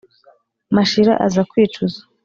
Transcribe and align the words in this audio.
mashira 0.75 1.13
aza 1.25 1.41
kwicuza 1.49 1.99